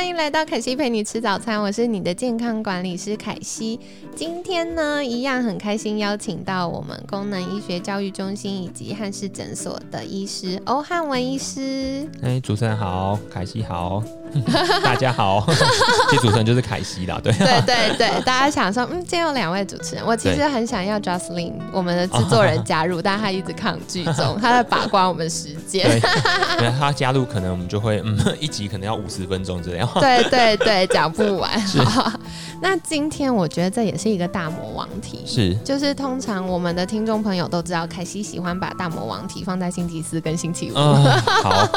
[0.00, 3.78] 欢迎来到凯西陪你吃早餐，我是你的健康管理师凯西。
[4.16, 12.08] 今天呢，一样很开心邀请到我们功能医学教育中心以及汉氏诊所的医师欧汉文医师。
[12.22, 14.02] 哎，主持人好，凯西好，
[14.82, 15.44] 大家好。
[16.10, 17.32] 其实主持人就是凯西啦，对。
[17.32, 26.00] 对对对，大家想说，嗯，今天有两位主持人，我其实很想要 Jocelyn 我们的制作人加入，但他一直抗拒中，他在把关我们时间。
[26.58, 29.88] 对，他加入可能我们就会，嗯，一集可能要五十分钟这样。
[30.00, 31.60] 对对对，讲不完。
[31.60, 32.12] 好，
[32.60, 40.74] 那今天我觉得这也是一个大魔王题，是，就是通常我们的听众朋友都知道，凯西喜欢把大魔王题放在星期四跟星期五。
[40.74, 41.68] 好，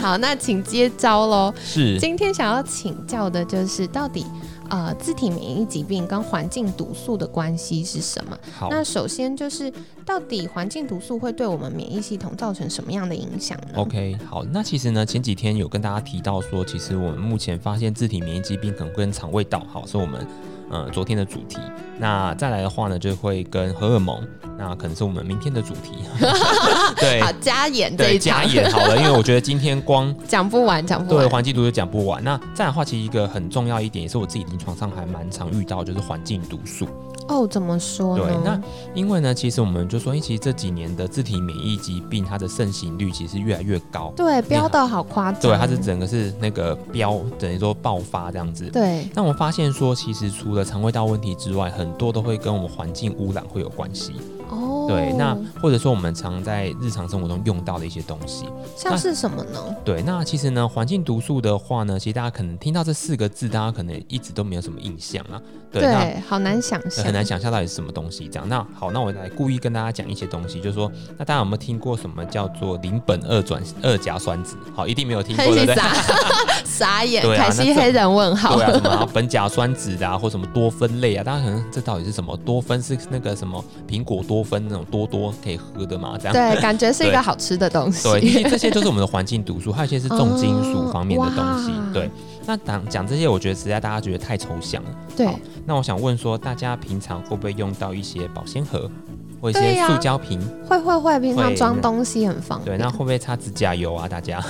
[0.00, 1.52] 好，那请接招喽。
[1.72, 4.26] 是，今天想要请教的就是到底。
[4.70, 8.38] 呃，自体免疫疾病跟环境毒素的关系是什么？
[8.54, 9.70] 好，那首先就是
[10.06, 20.26] 到底环境毒素会对我们免疫系统造成什么样的影响呢？OK，好，那其实呢，前几天有跟大家提到说，其实我们目前发现自体免疫疾病可能跟肠胃道，好，是我们。
[20.72, 21.58] 嗯，昨天的主题，
[21.98, 24.26] 那再来的话呢，就会跟荷尔蒙，
[24.58, 25.92] 那可能是我们明天的主题。
[26.98, 32.24] 对，好加演对加演好了，因为我觉得今天光 讲不完，讲不完，对环境毒就讲不完。
[32.24, 36.88] 那再的话，其实一个很重要一点，也是我自己临床上还蛮常遇到，就是环境毒素。
[37.28, 38.24] 哦，怎么说呢？
[38.24, 38.60] 对，那
[38.94, 44.12] 因为呢，其实我们就说，其实这几年的自体免疫疾病，它的盛行率其实越来越高。
[44.16, 45.40] 对，飙到好夸张。
[45.40, 48.66] 对，它是整个是那个飙，等于说爆发这样子。
[48.70, 49.08] 对。
[49.14, 54.12] 那我们发现说，其实除了肠胃道问题之外，很多都会跟我们环境污染会有关系。
[54.82, 54.88] 哦。
[54.88, 59.58] 对，那或者说我们常在日常生活中用到的一些东西，像是什么呢？
[59.84, 65.40] 对，那其实呢，环境毒素的话呢，其实大家可能听到这四个字，大家可能一直都没有什么印象啊。
[65.72, 68.28] 对，好难想象，很难想象到底是什么东西。
[68.28, 74.56] 这样，那好，那我来故意跟大家讲一些东西，就是说，那大家有没有听过什么叫做邻苯二转二甲酸酯？
[74.74, 75.74] 好，一定没有听过，对不对？
[76.64, 78.56] 傻眼， 凯西黑人问号。
[78.56, 81.24] 对啊，什么苯甲酸酯啊，或什么多酚类啊？
[81.24, 82.36] 大家可能这到底是什么？
[82.44, 86.16] 多酚是那个什么苹果多酚那种多多可以喝的嘛？
[86.18, 88.08] 这样对，感觉是一个好吃的东西。
[88.08, 91.72] 对，因为这些就是我们的环境毒素，还有一些是重金属方面的东西。
[91.92, 92.10] 对，
[92.46, 94.90] 那讲讲这些，我觉得实在大家觉得太抽象了。
[95.16, 95.28] 对。
[95.64, 98.90] 那我想问说，大家平常会不会用到一些保鲜盒
[99.40, 100.40] 或一些塑胶瓶？
[100.68, 102.76] 会会会，平常装东西很方便。
[102.76, 104.08] 对，那会不会擦指甲油啊？
[104.08, 104.40] 大家，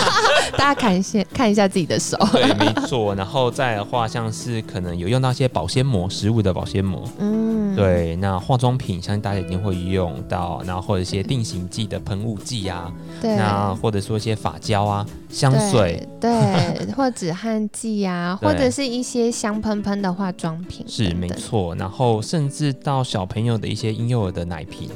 [0.56, 2.16] 大家看一下看一下自己的手。
[2.32, 3.14] 对，没错。
[3.14, 7.04] 然后再的话，像是可能有用到一些保鲜膜，食物的保鲜膜。
[7.18, 8.16] 嗯，对。
[8.16, 10.62] 那化妆品，相信大家一定会用到。
[10.66, 13.36] 然后或者一些定型剂的喷雾剂啊，对。
[13.36, 15.06] 那或者说一些发胶啊。
[15.28, 16.30] 香水，对，
[16.94, 21.74] 或止汗剂啊，或者是一些香喷喷的化妆品，是没错。
[21.76, 24.90] 然后甚至到小朋友的一些婴幼儿的奶瓶。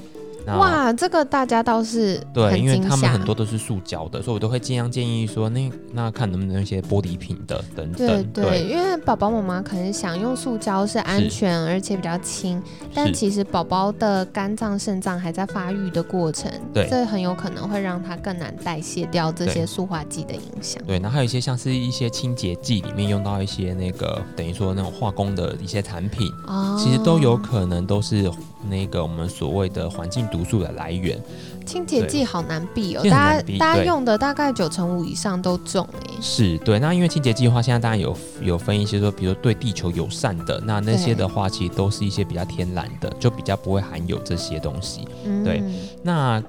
[0.47, 8.25] 哇，这个大家倒是对，因为他们很多都是塑胶的，所以我都会尽量建议说，那那看能不能一些玻璃瓶的等等。
[8.33, 12.63] 对对，因为宝宝妈妈可能想用塑胶是安全而且比较轻，
[12.95, 20.83] 但其实宝宝的肝脏、肾脏还在发育的过程，对，这很有可能会让他更难代谢掉这些塑化剂的影响。
[20.87, 28.31] 对，那还有一些像是一些清洁剂里面用到一些那个等于说那种化工的一些产品，哦，其实都有可能都是
[28.69, 31.21] 那个我们所谓的环境毒素的来源，
[31.65, 36.79] 清洁剂好难避哦，大家大家用的大概九成五以上都中哎，是对。
[36.79, 45.07] 那因为清洁剂的话，现在当然有有分一些说，比如说对地球友善的，那那些的话其实都是一些比较天然的，就比较不会含有这些东西。
[45.45, 45.63] 对，
[46.03, 46.43] 那。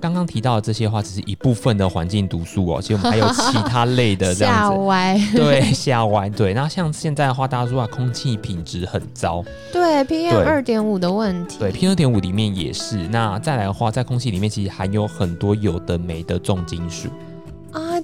[0.00, 4.78] 刚刚提到的这些话，只是一部分的环境毒素哦，其实我们还有其他类的 这样子。
[4.80, 6.52] 歪，对， 下歪，对。
[6.52, 12.96] 那像现在的话，大家说啊，空气品质很糟，对，PM 二点五的问题，对，PM 二点五里面也是。
[13.08, 17.08] 那再来的话，在空气里面其实含有很多有的没的重金属。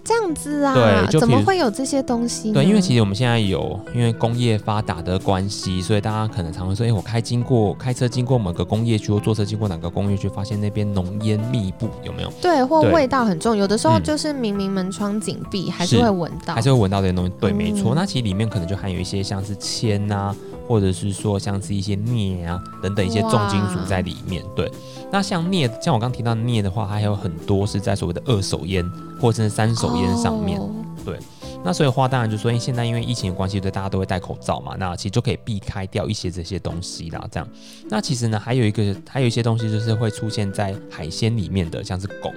[0.00, 2.52] 啊，这样子啊，对，怎么会有这些东西？
[2.52, 12.32] 对，因为其实我们现在有，因为工业发达的关系，所以大家可能常会说，哎，我开经过开车经过某个工业区，或坐车经过哪个工业区，发现那边浓烟密布，有没有？
[12.41, 17.32] 对，或味道很重，有的时候就是明明门窗紧闭，还是会闻到，还是会闻到这些东西。
[17.41, 17.94] 对，没错。
[17.94, 20.35] 那其实里面可能就含有一些像是铅啊。
[20.70, 24.70] 或者是说像是一些镍啊等等一些重金属在里面，对。
[25.11, 28.88] 那像镍，像我刚提到镍的话，它还有很多是在所谓的二手烟
[29.20, 30.61] 或者是三手烟上面，
[31.05, 31.19] 对。
[31.64, 37.26] 那所以话当然就说，因为现在因为疫情的关系，对大家都会戴口罩嘛，那其实就可以避开掉一些这些东西啦。
[37.32, 37.49] 这样，
[37.88, 42.32] 那其实呢，还有一个还有一些东西就是会出现在海鲜里面的，像是汞。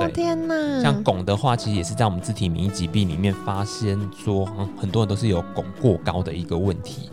[0.00, 0.80] 哦，天哪！
[0.82, 4.46] 像汞的话，其实也是在我们自体免疫疾病里面发现说，
[4.76, 7.10] 很多人都是有汞过高的一个问题。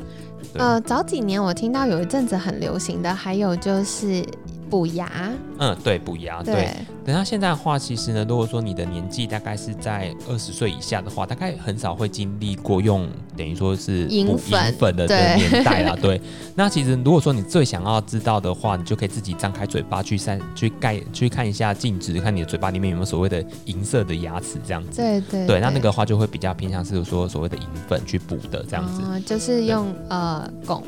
[0.55, 4.25] 呃，早几年我听到有一阵子很流行的，还有就是
[4.71, 5.31] 补牙。
[5.59, 6.41] 嗯，对，补牙。
[6.41, 6.69] 对。
[7.03, 15.95] 等到现在的话，其实呢，如果说你的年纪大概是在二十岁以下的话，大概很少会经历过用等于说是补银粉的年代啦。
[16.01, 16.21] 对。
[16.55, 25.01] 那其实如果说你最想要知道的话，你就可以自己张开嘴巴去散去盖去看一下镜子，看你的嘴巴里面有没有所谓的银色的牙齿这样子。
[25.01, 25.47] 对对。
[25.47, 29.01] 对，那那个话就会比较偏向是说所谓的银粉去补的这样子。
[29.25, 30.81] 就是用呃汞。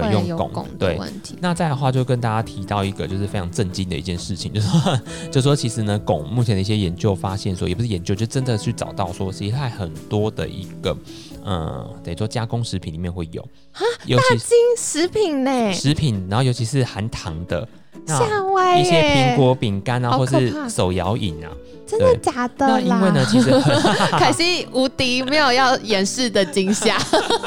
[0.00, 0.98] 对，用汞对。
[1.40, 5.00] 那再的话，就跟大家提到一个就是非常震惊的一件事情，就是说，
[5.30, 10.96] 就说其实呢，汞目前的一些研究发现说，也不是研究，就真的去找到说，其实它很多的一个，
[11.44, 13.42] 嗯，等于说加工食品里面会有。
[13.72, 17.66] 啊，大金食品呢，食品，然后尤其是含糖的，
[18.06, 21.50] 吓歪一些苹果饼干啊，或是手摇饮啊。
[21.86, 23.48] 真的假的那因为呢，其实
[24.18, 26.98] 凯西无敌，没有要掩饰的惊吓。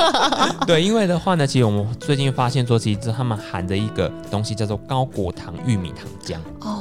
[0.65, 6.37] 对，因为的话呢，其实我们最近发现说，其实他们含的一个东西叫做高果糖玉米糖浆。
[6.61, 6.78] 哦，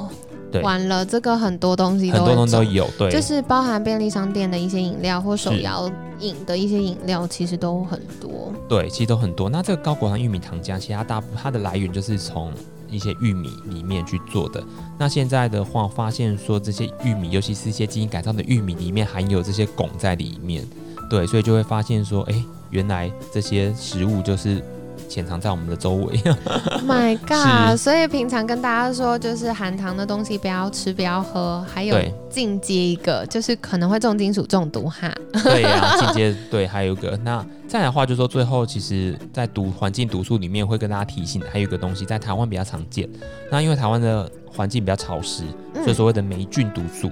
[0.51, 5.91] 对，完了，这个很多东西很多东西都有，对，就是包含便利商店的一些饮料或手摇
[6.21, 8.53] 饮的一些饮料，其实都很多。
[8.69, 9.49] 对，其实都很多。
[9.49, 12.53] 那这个高果糖玉米糖浆，其实它大它的来源就是从。
[12.91, 14.65] 一些玉米里面去做的，
[14.97, 20.65] 那现在的话发现说这些玉米，尤其是一些基因改造的玉米里面含有这些汞在里面，
[21.11, 24.65] 对，所以就会发现说，哎，原来这些食物就是。
[25.09, 26.17] 潜藏在我们的周围。
[26.87, 27.79] My God！
[27.79, 31.65] 所以平常跟大家说，就是含糖的东西不要吃，不要喝。
[31.73, 31.97] 还有
[32.29, 35.13] 进阶一个，就是可能会重金属中毒哈。
[35.43, 37.17] 对呀， 进阶对，还有一个。
[37.25, 43.09] 那再来的话，就是说最后，其实在毒环境毒素里面会跟大家提醒，还有一个东西在台湾比较常见。
[43.51, 45.45] 那因为台湾的环境比较潮湿，
[45.75, 47.11] 所以所谓的霉菌毒素。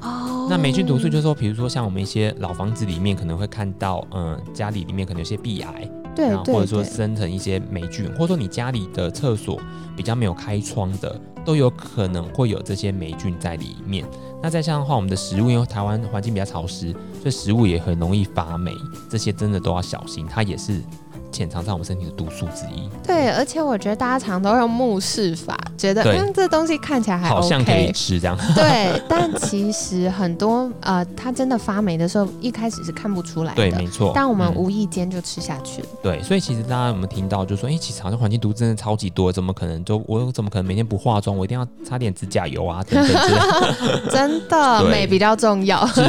[0.00, 0.46] 哦。
[0.48, 5.90] 那霉菌毒素就是说，比如说像我们一些老房子里面可能会看到，嗯，家里里面可能有些壁癌。
[6.14, 9.60] 对，或者说生成一些霉菌，或者说你家里的厕所
[9.96, 14.04] 比较没有开窗的，都有可能会有这些霉菌在里面。
[14.42, 18.72] 那再像的话，我们的食物因为台湾环境比较潮湿，所以食物也很容易发霉，
[19.10, 20.80] 这些真的都要小心，它也是。
[21.34, 22.88] 潜藏在我们身体的毒素之一。
[23.04, 28.38] 对，而且我觉得大家常都用目视法，觉得嗯这东西看起来还好像可以吃这样。
[28.54, 33.56] 对， 但其实很多呃，它真的发霉的时候，一开始是看不出来的。
[33.56, 34.12] 对，没错。
[34.14, 35.88] 但我们无意间就吃下去了。
[36.02, 39.84] 对，所以其实大家有没有听到，就说哎，其实好像环境毒真的超级多，怎么可能？
[39.84, 42.82] 就我怎么可能每天不化妆，我一定要擦点指甲油啊？
[42.88, 45.84] 等等 真的，美比较重要。
[45.88, 46.02] 是，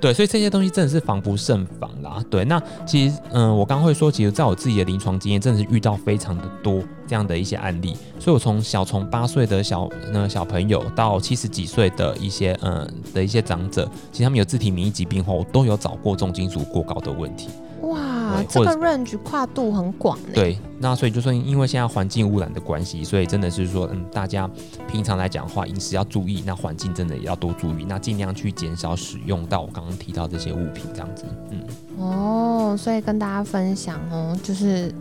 [0.00, 2.22] 对，所以这些东西真的是防不胜防啦。
[2.30, 17.48] 对，那其实嗯，我刚会说，其实在我自己的临床经验，真的是遇到非常的多这样的一些案例，所以我从小从八岁的小那小朋友到七十几岁的一些嗯的一些长者，其实他们有自体免疫疾病后，我都有找过重金属过高的问题。
[18.34, 20.18] 哇，这个 range 跨度很广。
[20.34, 24.48] 对，那所以就说，因为现在环境污染的关系，所以真的是说，嗯，大家
[24.86, 31.60] 平常来讲的话，饮食要注意，那环境真的也要多注意，那尽量去减少使用到我刚刚提到这些物品，这样子，嗯。
[31.98, 34.92] 哦，所以跟大家分享哦，就是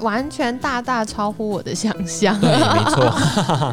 [0.00, 2.38] 完全大大超乎我的想象。
[2.40, 3.14] 对，没错。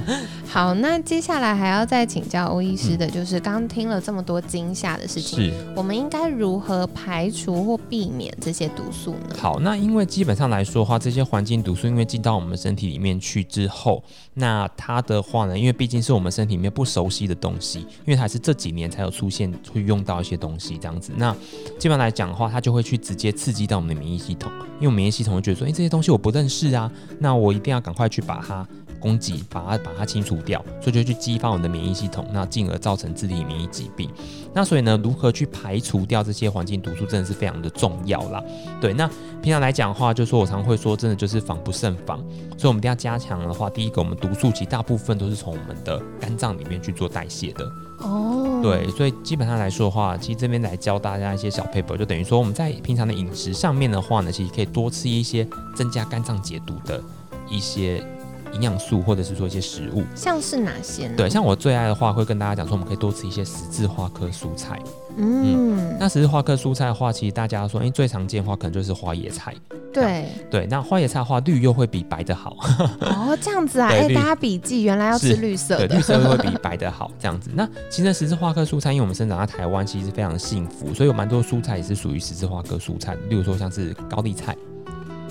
[0.51, 9.36] 好，那接下来还要再请教欧医师的，就是刚刚听了这么多惊吓的事情，我们应该如何排除或避免这些毒素呢？
[9.39, 14.03] 好，那因为基本上来说的话，这些环境毒素因为进到我们身体里面去之后，
[14.34, 21.34] 那它的话呢，因为毕竟是我们身体里面不熟悉的东西，因为它是这几年才有出现会用到一些东西这样子，那
[21.79, 28.67] 基本上来讲的话，它就会去直接刺激到我们的免疫系统，因为免疫系统会觉得说，哎，这些东西我不认识啊，那我一定要赶快去把它。
[29.01, 34.10] 攻击，把它把它清除掉，所以就去激发我们的免疫系统，那进而造成自体免疫疾病。
[34.53, 38.41] 那所以呢，如何去排除掉这些环境毒素，真的是非常的重要啦。
[38.79, 39.10] 对，那
[39.41, 42.20] 平常来讲的话，就说我常会说，真的就是防不胜防。
[42.58, 47.65] 所以我们一定要加强的话，第一个，我们毒素其实大部分都是从我们的肝脏里面去做代谢的。
[48.00, 57.01] 哦，对，所以基本上来说的话，其实这边来教大家一些小 paper，就等于说我们在平常的饮食上面的话呢，其实可以多吃一些增加肝脏解毒的
[57.50, 58.05] 一些。
[58.53, 60.03] 营养素或者是说一些食物。
[60.15, 61.13] 像是哪些呢？
[61.17, 64.79] 对，像我最爱的话，会跟大家讲说，我们可以多吃一些十字花科蔬菜。
[65.17, 69.53] 嗯，那十字花科蔬菜的话，其实大家说，哎，最常见的话可能就是花椰菜。
[69.93, 72.55] 对对，那花椰菜的话，绿又会比白的好。
[73.01, 77.50] 哦，这样子啊， 哎，大家笔记，原来要吃绿色的，绿色会比白的好，这样子。
[77.53, 84.55] 那其实十字花科蔬菜，因为我们生长在台湾，其实非常幸福，所以有蛮多蔬菜也是属于十字花科蔬菜，例如说像是高丽菜。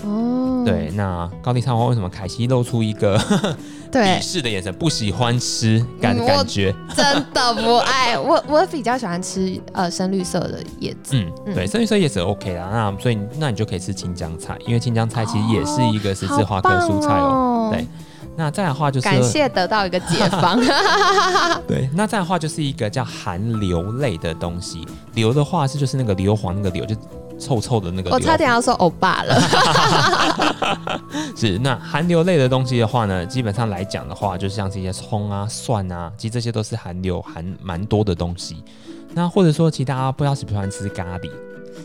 [0.04, 3.18] 哦，对，那高丽菜花为什么凯西露出一个
[3.92, 4.72] 鄙视的眼神？
[4.74, 11.16] 不喜欢吃感感觉，真的不爱我， 我比较喜欢吃呃深绿色的叶子。
[11.16, 12.68] 嗯，对，深绿色叶子 OK 啦。
[12.72, 17.70] 那所以那你就可以吃青江菜，因为青江菜其实也是一个十字花科蔬菜哦。
[17.72, 17.86] 对，
[18.36, 20.58] 那再的话就是感谢得到一个解放。
[21.68, 26.96] 对，那再的话就是一个叫含硫类的东西，硫的话是就是那个硫磺那个硫就。
[27.40, 29.40] 臭臭的那个，我差点要说欧巴了。
[31.34, 38.62] 是那含硫类的东西的话呢，基本上来讲的话，就是像这些葱啊、蒜啊，其实这些都是含硫含蛮多的东西。
[39.14, 41.30] 那或者说，其他不知道喜不喜欢吃咖喱。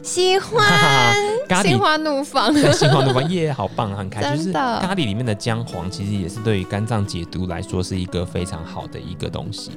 [0.04, 1.16] 喜欢，
[1.64, 4.38] 心花怒放， 心花怒放耶，好棒，很开心。
[4.38, 9.72] 就是咖喱里面的姜黄，其实也是对于肝脏解毒来说是一个非常好的一个东西。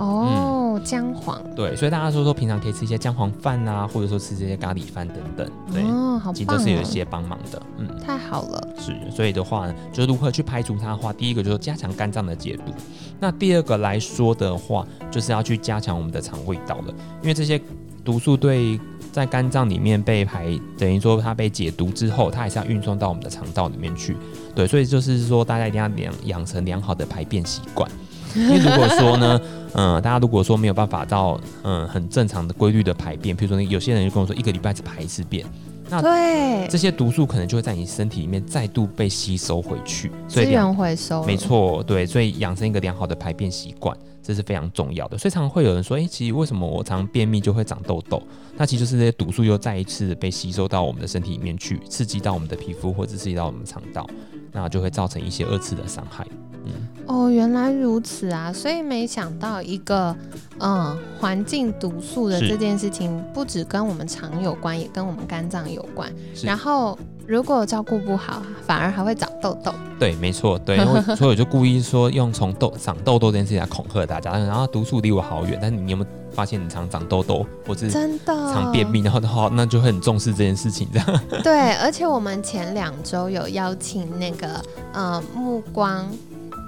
[0.00, 5.82] 哦，姜黄，对，所以大家说说平常可以吃一些姜黄饭啊，或者说吃这些咖喱饭等等，对，
[6.18, 7.62] 好其实都是有一些帮忙的。
[7.78, 8.68] 嗯，太好了。
[8.78, 12.72] 是，所以的话，就是如何去排除它的话，第一个就是加强肝脏的解毒。
[13.18, 17.60] 那第二个来说的话，就是要去加强我们的肠胃道了，因为这些
[18.04, 18.80] 毒素对。
[19.12, 24.16] 在肝脏里面被排，等于说它被解毒之后，它还是要运送到我们的肠道里面去。
[24.54, 27.90] 对，所以就是说，大家一定要养养成良好的排便习惯。
[28.34, 29.40] 因为如果说呢，
[29.74, 35.44] 嗯，大家如果说没有办法到嗯很正常的规律的排便，比如说有些人就跟我说一个礼拜只排一次便，
[35.88, 40.10] 那对这些毒素可能就会在你身体里面再度被吸收回去。
[40.28, 43.96] 资源回收，没错，对，所以养成一个良好的排便习惯。
[44.22, 48.22] 这是非常重要的，所以常常会有人说：“哎，其实为什么我常便秘就会长痘痘？
[48.56, 54.06] 那其实就是这些毒素又再一次被吸收到我们的身体里面去，刺激到我们的皮肤或者刺激到我们肠道，
[54.52, 56.24] 那就会造成一些二次的伤害。”
[56.64, 56.72] 嗯，
[57.06, 58.52] 哦，原来如此啊！
[58.52, 60.14] 所以没想到一个
[60.58, 66.12] 嗯环境毒素的这件事情，不只跟我们肠有关，也跟我们肝脏有关。
[66.42, 66.98] 然后。
[67.26, 69.72] 如果照顾不好，反而还会长痘痘。
[70.00, 70.76] 对，没错，对，
[71.14, 74.32] 所以我就故意说用从痘长痘痘这件事情来恐吓大家。
[74.32, 81.20] 然后毒素离我好远，但是你有没有发现你常长痘痘，或是真的常便秘，然后的话，那就会很重视这件事情，这样。
[81.44, 84.60] 对，而且我们前两周有邀请那个
[84.92, 86.08] 呃目光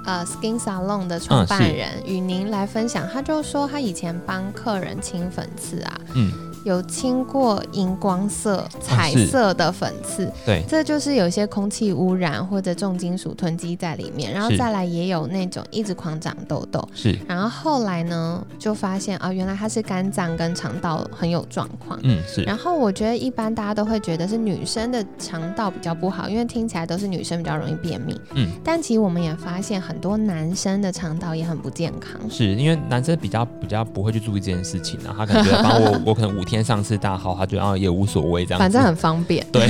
[0.04, 6.51] 呃 Skin Salon 的创办人与您来分享，他就说他以前帮客人清粉刺啊，嗯。
[6.64, 36.51] 有清过荧光色、彩色的粉刺，对，这就是有些空气污染或者重金属囤积在里面，然后再来也有那种一直狂长痘痘，是，然后后来呢就发现啊，原来它是肝脏跟肠道很有状况，嗯，是，然后我觉得一般大家都会觉得是女生的肠道比较不好，因为听起来都是女生比较容易便秘，嗯，但其实我们也发现很多男生的肠道也很不健康，是因为男生比较比较不会去注意这件事情啊，他可能觉得 帮我我可能五天。
[36.56, 39.46] 天上次大号，他觉得也无所谓，这样反正很方便。
[39.52, 39.68] 对，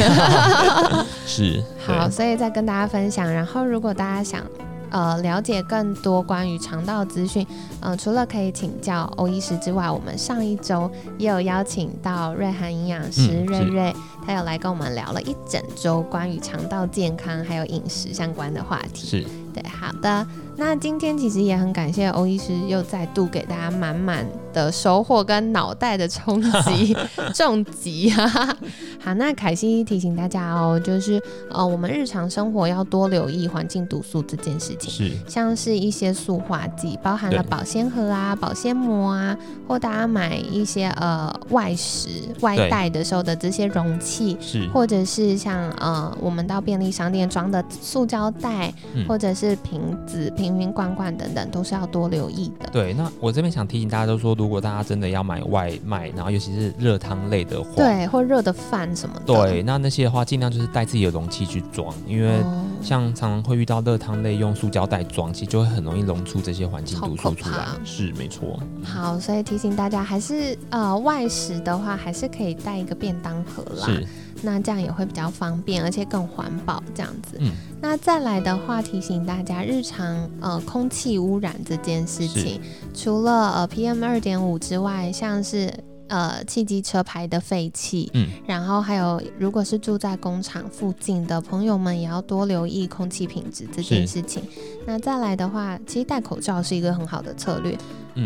[1.27, 3.31] 是好，所以再跟大家分享。
[3.31, 4.43] 然后，如果大家想
[4.91, 7.47] 呃了解更多关于肠道资讯，
[7.81, 13.95] 嗯，除了可以请教欧医师之外，我们上一周也有邀请到瑞涵营养师瑞瑞，
[14.27, 19.07] 他有来跟我们聊了一整周关于肠道健康还有饮食相关的话题。
[19.07, 20.27] 是对，好的。
[20.56, 26.97] 那今天其实也很感谢欧医师又再度给大家满满的收获跟脑袋的冲击
[27.35, 28.56] 重击哈。
[29.02, 42.09] 好，那凯西提醒大家哦，就是呃，我们日常生活要多留意环境毒素这件事情，是像是一些塑化剂，包含了保鲜盒啊、保鲜膜啊，或大家买一些呃外食
[42.40, 48.73] 外带的时候的这些容器，是或者是像呃我们到便利商店装的塑胶袋，
[49.09, 50.30] 或者是瓶子。
[50.43, 52.69] 瓶瓶罐罐等等都是要多留意的。
[52.73, 62.41] 对，那我这边想提醒大家，都说如果大家真的要买外卖，然后尤其是热汤类的话，对，或热的饭什么的，对，那那些的话尽量就是带自己的容器去装，因为
[62.83, 67.67] 像常常会遇到热汤类用塑胶袋装，其实就会很容易溶出这些环境毒素出来。
[67.85, 68.59] 是，没错。
[68.83, 73.87] 好，所以提醒大家，还是呃外食的话，还是可以带一个便当盒啦。
[73.87, 74.07] 是。
[74.43, 76.83] 那这样也会比较方便，而且更环保。
[76.95, 82.61] 这样子，嗯，那再来的话，提醒大家，日常呃空气污染这件事情，
[82.95, 85.73] 除了呃 PM 二点五之外，像是
[86.12, 94.42] 呃汽机车牌的废气，嗯，然后还有如果是住在工厂附近的朋友们，也要多留意空气品质这件事情。
[94.87, 97.75] 那再来的话，其实戴口罩是一个很好的策略，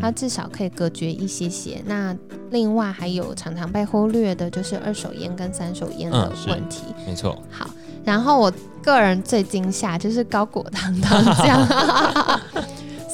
[0.01, 1.81] 它至少可以隔绝一些些。
[1.87, 2.17] 那
[2.51, 7.41] 另外还有常常被忽略的就是二手烟跟三手烟的问题，没错。
[7.49, 7.71] 好，
[8.05, 8.53] 然后我
[8.83, 12.41] 个人最惊吓就是高果糖糖浆。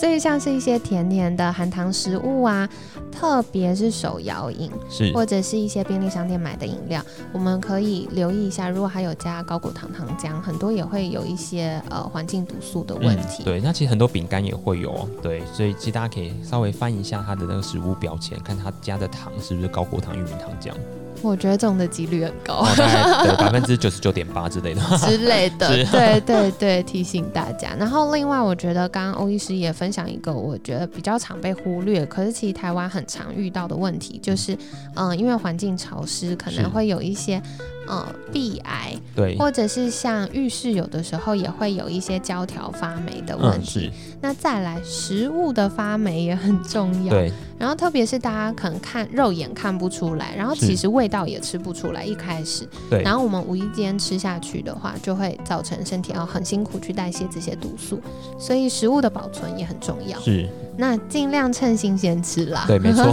[0.03, 2.69] 所以像是一些甜甜的含糖食物啊，
[3.13, 7.01] 特别是手摇饮，是或者是一些便利商店买的饮料，
[7.33, 13.45] 我们可以留意一下，如果还有加高果糖糖浆，很多也会有一些呃环境毒素的问题。
[13.45, 20.73] 对，那其实很多饼干也会有，对，所以其实大家可以稍微翻一下它的那个食物标签，看它加的糖是不是高果糖玉米糖浆。
[21.23, 27.75] 我觉得这种的几率很高，对百分之九十九点八之类的之类的，对对对，提醒大家。
[27.79, 34.57] 然后另外，我觉得刚刚欧医师也分享一个，我觉得比较常被忽略，可是其实台湾很常遇到的问题，就是
[34.95, 37.41] 嗯，因为环境潮湿，可能会有一些。
[37.88, 38.00] 嗯，
[38.33, 43.91] 壁癌，对，或者是像浴室，有的时候也会有一些胶条发霉的问题。
[44.21, 47.11] 那再来，食物的发霉也很重要。
[47.11, 52.05] 对，然后特别是大家可能看肉眼看不出来，然后其实味道也吃不出来。
[52.05, 58.01] 一开始，对，然后我们无意间吃下去的话，就会造成身体要很辛苦去代谢这些毒素。
[58.39, 60.19] 所以食物的保存也很重要。
[60.21, 60.49] 是。
[60.77, 62.65] 那尽量趁新鲜吃啦。
[62.67, 63.05] 对，没错，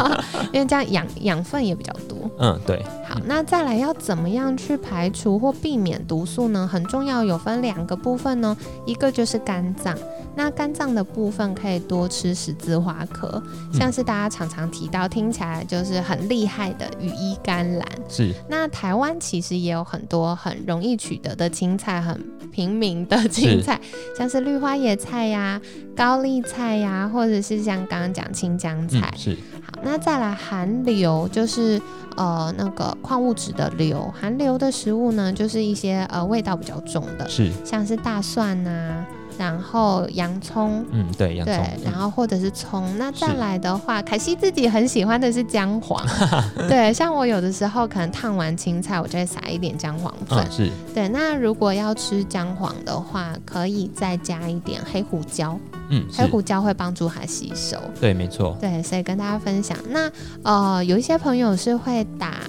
[0.52, 2.30] 因为这样养养分也比较多。
[2.38, 2.84] 嗯，对。
[3.08, 6.68] 好，那再来要怎么样去排除或避免毒素呢？
[6.70, 9.96] 很重要，有分两个部分呢，一个就是肝脏。
[10.36, 17.88] 那肝脏的部分可以多吃十字花科，像是大家常常提到，听起来就是很厉害的羽衣甘蓝。
[18.08, 18.32] 是。
[18.46, 22.22] 那台湾其实也有很多很容易取得的青菜，很
[22.52, 23.80] 平民的青菜，
[24.16, 25.60] 像是绿花野菜呀、
[25.96, 29.12] 高丽菜呀，或者是像刚刚讲青江菜。
[29.16, 29.34] 是。
[29.78, 31.80] 好，那再来含硫，就是
[32.16, 39.04] 呃那个矿物质的硫，含硫的食物呢，就是一些呃味道比较重的，是，像是大蒜呐。
[39.38, 42.92] 然后洋葱，嗯，对，洋葱，对，然后或者是葱。
[42.98, 46.04] 那再来的话，凯西自己很喜欢的是姜黄，
[46.68, 51.08] 对，像我有的时候可能烫完青菜，我就会撒一点姜黄粉，是，对。
[51.10, 55.56] 那如果要吃姜黄的话，可以再加一点黑胡椒，
[55.90, 59.76] 嗯，黑胡椒会帮助它吸收，对，没错，对，所以跟大家分享。
[59.88, 60.10] 那
[60.42, 62.42] 呃，有一些朋友是会打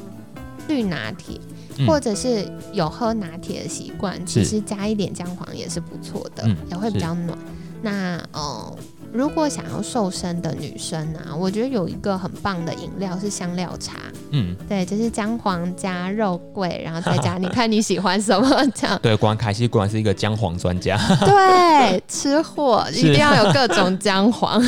[0.67, 1.39] 绿拿铁。
[1.87, 7.37] 或者是有喝拿铁的习惯，其实加一点姜黄也是不错的，也会比较暖。
[7.81, 8.77] 那呃，
[9.11, 13.97] 如果想要瘦身的女生啊，我觉得有一个很棒的饮料是香料茶。
[14.31, 18.99] 嗯，对，就是姜黄加肉桂，然后再加， 你看你喜欢什么这样。
[19.01, 20.97] 对，果然凯西果然是一个姜黄专家。
[21.21, 24.61] 对，吃货一定要有各种姜黄。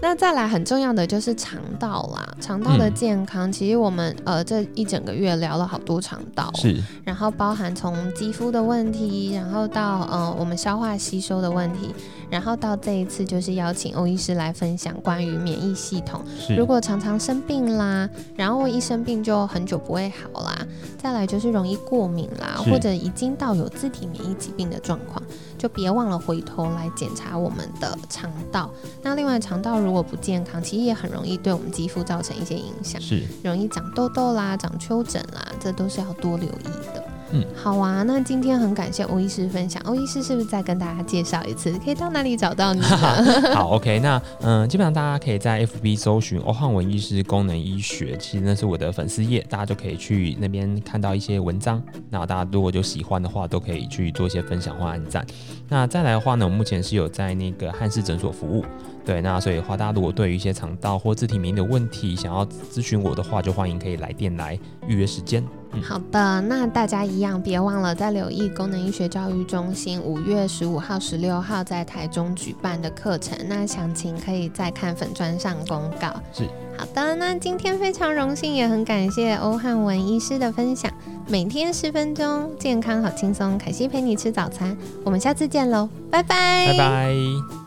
[0.00, 11.94] 那再来很重要的就是肠道啦，肠道的健康，其实我们呃这一整个月聊了好多肠道，是，然后包含从肌肤的问题，然后到呃我们消化吸收的问题，
[12.30, 16.22] 然后到这一次就是邀请欧医师来分享关于免疫系统，
[16.56, 20.66] 如果常常生病啦，然后一生病就很久不会好啦，
[20.98, 25.22] 再来就是容易过敏啦，或者已经到有自体免疫疾病的状况。
[25.58, 28.70] 就别忘了回头来检查我们的肠道。
[29.02, 37.04] 那另外，肠道如果不健康，其实也很容易对我们肌肤造成一些影响，是容易长痘痘啦、长丘疹啦，这都是要多留意的。
[37.32, 39.80] 嗯，好啊，那今天很感谢欧医师分享。
[39.84, 42.80] 欧医师是不是再跟大家介绍一次，可以到哪里找到你？
[43.54, 51.82] 好，OK，那嗯，基本上大家可以在 FB 搜寻欧汉文医师功能医学，其实那是我的粉丝页，大家就可以去那边看到一些文章。
[52.10, 55.26] 那大家如果就喜欢的话，都可以去做一些分享或按赞。
[55.68, 58.64] 那再来的话呢，我目前是有在那个汉氏诊所服务。
[59.06, 65.42] 对，那所以的话，大家如果对于一些肠道或自体免疫的问题想要咨询我的话，就欢迎可以来电来预约时间。
[65.80, 76.08] 好的，那大家一样别忘了在留意功能医学教育中心五月十五号、十六号在台中举办的课程，那详情可以再看粉砖上公告。
[76.32, 76.44] 是，
[76.76, 80.90] 好的，那今天非常荣幸，也很感谢欧汉文医师的分享。
[81.28, 87.65] 每天十分钟，健康好轻松，凯西陪你吃早餐，我们下次见喽，拜拜，拜拜。